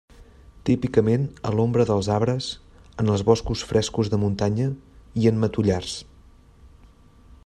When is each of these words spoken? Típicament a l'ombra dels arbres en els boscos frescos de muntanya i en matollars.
Típicament 0.69 1.25
a 1.49 1.51
l'ombra 1.57 1.85
dels 1.89 2.09
arbres 2.15 2.47
en 3.03 3.13
els 3.15 3.25
boscos 3.29 3.65
frescos 3.73 4.11
de 4.15 4.21
muntanya 4.25 4.67
i 5.25 5.31
en 5.33 5.41
matollars. 5.45 5.97